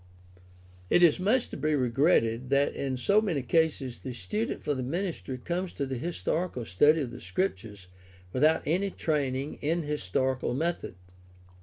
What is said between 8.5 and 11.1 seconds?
any training in historical method.